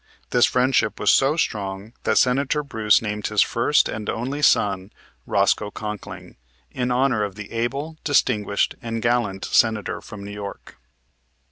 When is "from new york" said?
10.01-10.79